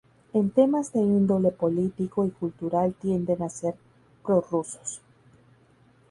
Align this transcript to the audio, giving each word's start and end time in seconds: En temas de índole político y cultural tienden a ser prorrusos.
En 0.37 0.45
temas 0.53 0.91
de 0.93 0.99
índole 0.99 1.51
político 1.51 2.25
y 2.25 2.31
cultural 2.31 2.95
tienden 2.95 3.43
a 3.43 3.49
ser 3.49 3.75
prorrusos. 4.25 4.99